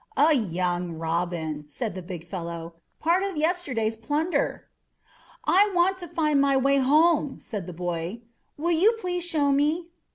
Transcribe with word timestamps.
"A 0.17 0.33
young 0.33 0.93
Robin," 0.93 1.67
said 1.67 1.93
the 1.93 2.01
big 2.01 2.25
fellow; 2.27 2.73
"part 2.99 3.21
of 3.21 3.37
yesterday's 3.37 3.95
plunder." 3.95 4.67
"I 5.45 5.71
want 5.75 5.99
to 5.99 6.07
find 6.07 6.41
my 6.41 6.57
way 6.57 6.77
home," 6.77 7.37
said 7.37 7.67
the 7.67 7.71
boy. 7.73 8.21
"Will 8.57 8.71
you 8.71 8.97
please 8.99 9.23
show 9.23 9.51
me?" 9.51 9.89